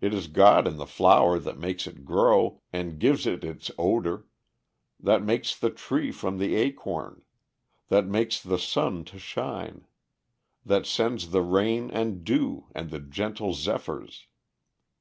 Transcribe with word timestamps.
It 0.00 0.14
is 0.14 0.28
God 0.28 0.68
in 0.68 0.76
the 0.76 0.86
flower 0.86 1.36
that 1.40 1.58
makes 1.58 1.88
it 1.88 2.04
grow 2.04 2.62
and 2.72 2.96
gives 2.96 3.26
it 3.26 3.42
its 3.42 3.72
odor; 3.76 4.24
that 5.00 5.24
makes 5.24 5.52
the 5.58 5.68
tree 5.70 6.12
from 6.12 6.38
the 6.38 6.54
acorn; 6.54 7.22
that 7.88 8.06
makes 8.06 8.40
the 8.40 8.60
sun 8.60 9.02
to 9.06 9.18
shine; 9.18 9.88
that 10.64 10.86
sends 10.86 11.30
the 11.30 11.42
rain 11.42 11.90
and 11.90 12.22
dew 12.22 12.68
and 12.72 12.90
the 12.90 13.00
gentle 13.00 13.52
zephyrs. 13.52 14.28